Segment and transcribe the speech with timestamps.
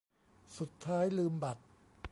[0.57, 1.61] สุดท้ายลืมบัตร